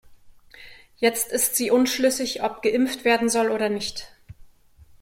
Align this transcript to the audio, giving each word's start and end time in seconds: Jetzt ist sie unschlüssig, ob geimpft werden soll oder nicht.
Jetzt 0.95 1.31
ist 1.31 1.55
sie 1.55 1.69
unschlüssig, 1.69 2.41
ob 2.41 2.63
geimpft 2.63 3.05
werden 3.05 3.29
soll 3.29 3.51
oder 3.51 3.69
nicht. 3.69 4.11